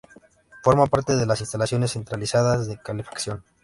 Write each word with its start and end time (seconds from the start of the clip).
Forma 0.63 0.87
parte 0.87 1.15
de 1.15 1.27
las 1.27 1.41
instalaciones 1.41 1.91
centralizadas 1.91 2.65
de 2.67 2.79
calefacción. 2.81 3.43